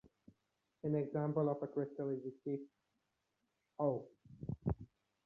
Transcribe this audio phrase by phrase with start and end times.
[0.83, 2.59] An example of a crystal is the sheaf
[3.77, 4.07] "O".